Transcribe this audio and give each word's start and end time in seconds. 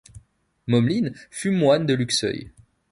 Mommelin 0.65 1.11
fut 1.29 1.51
moine 1.51 1.85
de 1.85 1.93
Luxeuil. 1.93 2.49